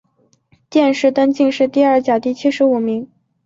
[0.67, 3.07] 殿试登进士第二甲第七十五名。